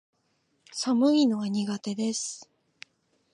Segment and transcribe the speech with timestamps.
[0.71, 2.49] 寒いのは苦手です